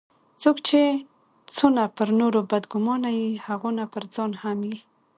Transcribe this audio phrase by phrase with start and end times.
[0.41, 0.81] څوک چي
[1.55, 4.77] څونه پر نورو بد ګومانه يي؛ هغونه پرځان هم يي.